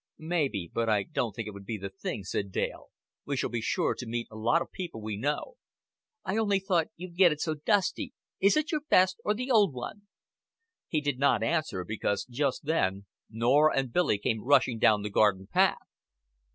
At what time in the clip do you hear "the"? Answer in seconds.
1.77-1.91, 9.35-9.51, 15.03-15.11